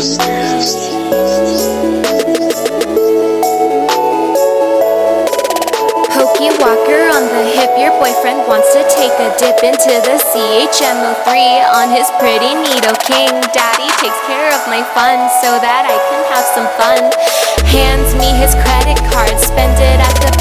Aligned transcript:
Pokey 0.00 0.16
Walker 6.56 7.04
on 7.12 7.28
the 7.28 7.44
hip, 7.52 7.68
your 7.76 7.92
boyfriend 8.00 8.48
wants 8.48 8.72
to 8.72 8.80
take 8.88 9.12
a 9.20 9.28
dip 9.36 9.60
into 9.60 10.00
the 10.00 10.16
CHMO3 10.32 11.28
on 11.76 11.92
his 11.92 12.08
pretty 12.16 12.56
needle 12.56 12.96
king. 13.04 13.28
Daddy 13.52 13.92
takes 14.00 14.16
care 14.24 14.48
of 14.56 14.64
my 14.72 14.80
fun 14.96 15.28
so 15.44 15.60
that 15.60 15.84
I 15.84 16.00
can 16.08 16.24
have 16.32 16.48
some 16.56 16.68
fun. 16.80 17.12
Hands 17.68 18.14
me 18.16 18.32
his 18.40 18.54
credit 18.54 18.96
card, 19.12 19.36
spend 19.38 19.76
it 19.76 20.00
at 20.00 20.16
the 20.24 20.39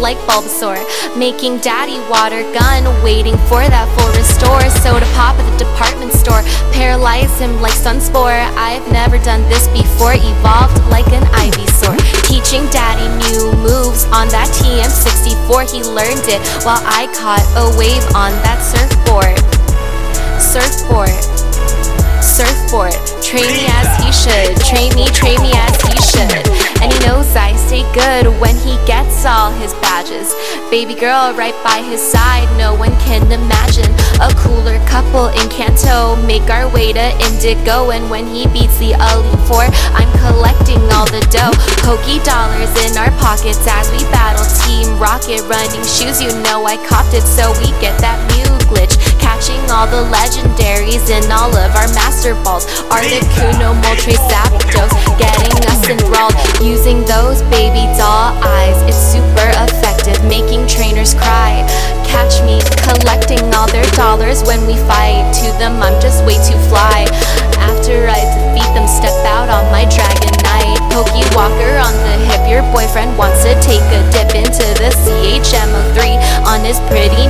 like 0.00 0.16
Bulbasaur. 0.24 0.80
Making 1.16 1.58
daddy 1.60 2.00
water 2.08 2.42
gun, 2.56 2.88
waiting 3.04 3.36
for 3.46 3.60
that 3.60 3.86
full 3.94 4.08
restore. 4.16 4.64
Soda 4.80 5.06
pop 5.12 5.36
at 5.36 5.44
the 5.52 5.68
department 5.68 6.12
store, 6.16 6.40
paralyze 6.72 7.30
him 7.38 7.60
like 7.60 7.76
Stun 7.76 8.00
Spore. 8.00 8.40
I've 8.56 8.84
never 8.90 9.20
done 9.20 9.44
this 9.52 9.68
before, 9.68 10.16
evolved 10.16 10.80
like 10.88 11.06
an 11.12 11.24
Ivysaur. 11.36 11.96
Teaching 12.24 12.64
daddy 12.72 13.06
new 13.28 13.52
moves 13.60 14.08
on 14.10 14.32
that 14.32 14.48
TM64, 14.56 15.68
he 15.68 15.84
learned 15.84 16.26
it 16.26 16.40
while 16.64 16.80
I 16.82 17.06
caught 17.12 17.44
a 17.60 17.68
wave 17.76 18.02
on 18.16 18.32
that 18.42 18.58
surfboard. 18.64 19.36
Surfboard, 20.40 21.12
surfboard. 22.24 22.96
Train 23.20 23.46
me 23.46 23.68
as 23.78 23.88
he 24.00 24.10
should, 24.10 24.56
train 24.64 24.90
me, 24.96 25.06
train 25.12 25.38
me 25.44 25.52
as 25.54 25.76
he 25.86 25.89
Good 27.90 28.28
when 28.40 28.54
he 28.54 28.78
gets 28.86 29.26
all 29.26 29.50
his 29.50 29.74
badges. 29.82 30.30
Baby 30.70 30.94
girl 30.94 31.34
right 31.34 31.56
by 31.64 31.82
his 31.82 32.00
side, 32.00 32.46
no 32.56 32.72
one 32.72 32.94
can 33.02 33.26
imagine 33.32 33.90
a 34.22 34.30
cooler 34.38 34.78
couple 34.86 35.26
in 35.34 35.48
Kanto. 35.50 36.14
Make 36.22 36.46
our 36.50 36.70
way 36.70 36.92
to 36.92 37.06
Indigo, 37.26 37.90
and 37.90 38.08
when 38.08 38.28
he 38.28 38.46
beats 38.46 38.78
the 38.78 38.94
Elite 38.94 39.42
Four, 39.48 39.66
I'm 39.98 40.06
collecting 40.22 40.78
all 40.94 41.08
the 41.10 41.24
dough. 41.34 41.50
PokéDollars 41.82 42.70
in 42.86 42.94
our 42.94 43.10
pockets 43.18 43.66
as 43.66 43.90
we 43.90 44.06
battle 44.14 44.46
Team 44.62 44.94
Rocket. 45.00 45.42
Running 45.50 45.82
shoes, 45.82 46.22
you 46.22 46.30
know 46.46 46.62
I 46.64 46.78
copped 46.86 47.12
it, 47.12 47.26
so 47.26 47.50
we 47.58 47.74
get 47.82 47.98
that 47.98 48.22
Mew 48.30 48.46
glitch. 48.70 48.94
Catching 49.18 49.60
all 49.66 49.90
the 49.90 50.06
legendaries 50.14 51.10
in 51.10 51.26
all 51.32 51.50
of 51.50 51.74
our 51.74 51.90
master 51.90 52.38
balls. 52.46 52.70
Articuno, 52.86 53.74
Moltres, 53.82 54.22
Zapdos, 54.30 54.94
getting 55.18 55.58
Using 56.62 57.02
those 57.02 57.42
baby 57.50 57.82
doll 57.98 58.30
eyes, 58.46 58.78
it's 58.86 58.94
super 58.94 59.50
effective, 59.58 60.22
making 60.22 60.68
trainers 60.68 61.14
cry. 61.14 61.66
Catch 62.06 62.46
me 62.46 62.62
collecting 62.86 63.42
all 63.54 63.66
their 63.66 63.86
dollars 63.98 64.44
when 64.44 64.62
we 64.70 64.78
fight. 64.86 65.26
To 65.42 65.50
them, 65.58 65.82
I'm 65.82 65.98
just 66.00 66.22
way 66.22 66.38
too 66.46 66.58
fly. 66.70 67.10
After 67.58 68.06
I 68.06 68.22
defeat 68.22 68.70
them, 68.70 68.86
step 68.86 69.18
out 69.26 69.50
on 69.50 69.66
my 69.74 69.82
dragon 69.90 70.30
knight. 70.46 70.78
Pokéwalker 70.94 71.82
on 71.82 71.94
the 72.06 72.14
hip, 72.22 72.46
your 72.46 72.62
boyfriend 72.70 73.18
wants 73.18 73.42
to 73.42 73.58
take 73.58 73.82
a 73.90 74.00
dip 74.14 74.30
into 74.38 74.66
the 74.78 74.94
CHMO3 74.94 76.46
on 76.46 76.62
his 76.62 76.78
pretty 76.86 77.26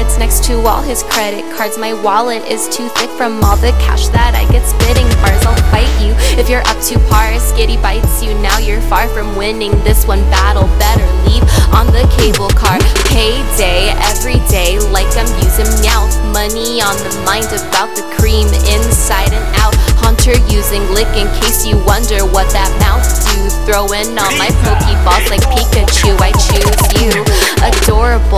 cards 0.00 0.18
next 0.18 0.44
to 0.44 0.54
all 0.66 0.80
his 0.80 1.02
credit 1.02 1.44
cards. 1.56 1.76
My 1.76 1.92
wallet 1.92 2.42
is 2.48 2.68
too 2.68 2.88
thick 2.96 3.10
from 3.10 3.44
all 3.44 3.56
the 3.56 3.72
cash 3.84 4.08
that 4.08 4.32
I 4.32 4.48
get 4.48 4.64
spitting 4.64 5.08
bars. 5.20 5.44
I'll 5.44 5.56
fight 5.68 5.92
you 6.00 6.16
if 6.40 6.48
you're 6.48 6.64
up 6.72 6.80
to 6.88 6.96
par. 7.12 7.28
Skitty 7.36 7.76
bites 7.82 8.22
you, 8.22 8.32
now 8.40 8.56
you're 8.56 8.80
far 8.88 9.08
from 9.08 9.36
winning 9.36 9.72
this 9.84 10.06
one 10.06 10.22
battle. 10.32 10.68
Better 10.80 11.04
leave 11.28 11.44
on 11.76 11.84
the 11.92 12.08
cable 12.16 12.48
car. 12.56 12.80
Payday 13.12 13.92
every 14.08 14.40
day, 14.48 14.80
like 14.88 15.10
I'm 15.20 15.28
using 15.44 15.68
Meowth. 15.84 16.16
Money 16.32 16.80
on 16.80 16.96
the 17.04 17.12
mind 17.28 17.52
about 17.52 17.92
the 17.92 18.06
cream 18.16 18.48
inside 18.72 19.36
and 19.36 19.44
out. 19.60 19.76
Haunter 20.00 20.32
using 20.48 20.80
lick 20.96 21.12
in 21.12 21.28
case 21.44 21.66
you 21.66 21.76
wonder 21.84 22.24
what 22.24 22.48
that 22.56 22.72
mouth 22.80 23.04
do. 23.28 23.36
Throwing 23.68 24.16
all 24.16 24.32
my 24.40 24.48
Pokeballs 24.64 25.28
like 25.28 25.44
Pikachu, 25.52 26.16
I 26.16 26.32
choose 26.40 26.84
you. 26.96 27.12
Adorable 27.60 28.29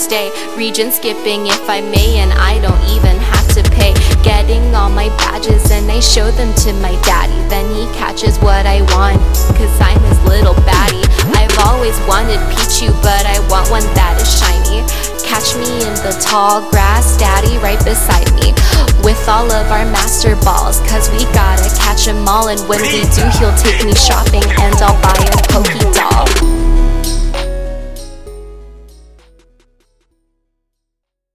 stay. 0.00 0.32
Region 0.56 0.90
skipping 0.90 1.46
if 1.46 1.68
I 1.68 1.80
may, 1.82 2.24
and 2.24 2.32
I 2.32 2.58
don't 2.64 2.80
even 2.88 3.20
have 3.20 3.46
to 3.54 3.62
pay. 3.76 3.92
Getting 4.24 4.74
all 4.74 4.88
my 4.88 5.08
badges 5.20 5.70
and 5.70 5.90
I 5.90 6.00
show 6.00 6.30
them 6.30 6.54
to 6.64 6.72
my 6.80 6.96
daddy. 7.04 7.36
Then 7.52 7.68
he 7.74 7.84
catches 7.92 8.38
what 8.38 8.64
I 8.64 8.80
want, 8.96 9.20
cause 9.58 9.74
I'm 9.80 10.00
his 10.08 10.20
little 10.24 10.56
baddie. 10.64 11.04
I've 11.36 11.52
always 11.68 11.96
wanted 12.08 12.40
Pichu, 12.48 12.88
but 13.04 13.24
I 13.28 13.36
want 13.52 13.68
one 13.70 13.84
that 13.92 14.16
is 14.16 14.30
shiny. 14.40 14.80
Catch 15.20 15.54
me 15.60 15.84
in 15.86 15.94
the 16.02 16.16
tall 16.18 16.64
grass, 16.70 17.16
daddy 17.18 17.58
right 17.58 17.78
beside 17.84 18.32
me. 18.40 18.54
With 19.04 19.20
all 19.28 19.50
of 19.52 19.70
our 19.70 19.84
master 19.84 20.34
balls, 20.42 20.80
cause 20.88 21.10
we 21.12 21.24
gotta 21.32 21.68
catch 21.76 22.08
'em 22.08 22.26
all. 22.26 22.48
And 22.48 22.60
when 22.68 22.80
we 22.82 23.04
do, 23.14 23.24
he'll 23.38 23.56
take 23.56 23.84
me 23.84 23.94
shopping 23.94 24.44
and 24.58 24.74
I'll 24.80 24.96
buy 25.02 25.20
a 25.20 25.38
Poké 25.52 25.78
doll. 25.78 25.79